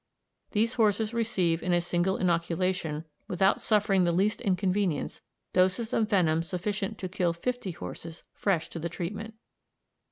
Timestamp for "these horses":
0.53-1.13